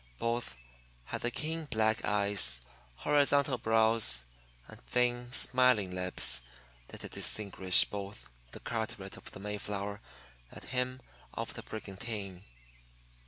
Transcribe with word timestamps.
Both 0.17 0.55
had 1.05 1.21
the 1.21 1.29
keen 1.29 1.65
black 1.65 2.03
eyes, 2.03 2.61
horizontal 2.95 3.59
brows, 3.59 4.23
and 4.67 4.81
thin, 4.81 5.31
smiling 5.31 5.91
lips 5.91 6.41
that 6.87 7.03
had 7.03 7.11
distinguished 7.11 7.91
both 7.91 8.27
the 8.49 8.61
Carteret 8.61 9.15
of 9.15 9.29
the 9.29 9.39
Mayflower 9.39 10.01
and 10.49 10.63
him 10.63 11.01
of 11.35 11.53
the 11.53 11.61
brigantine. 11.61 12.41